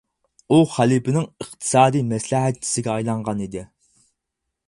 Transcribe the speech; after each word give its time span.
ئۇ 0.53 0.57
خەلپىنىڭ 0.75 1.27
ئىقتىسادىي 1.43 2.03
مەسلىھەتچىسىگە 2.13 2.93
ئايلانغان 2.95 3.47
ئىدى. 3.49 3.65